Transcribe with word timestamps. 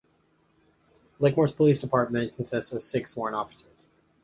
Lakemoor's 1.19 1.51
Police 1.51 1.77
Department 1.77 2.33
consists 2.33 2.73
of 2.73 2.81
six 2.81 3.11
sworn 3.13 3.35
officers. 3.35 3.91